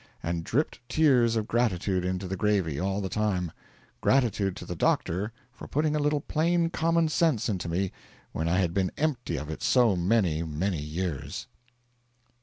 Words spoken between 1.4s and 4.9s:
gratitude into the gravy all the time gratitude to the